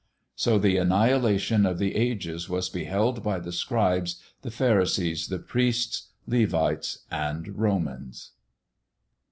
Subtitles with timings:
[0.35, 6.09] So the annihilation of the ages was beheld by the scribes, the pharisees, the priests,
[6.25, 8.31] Levites, and Romans.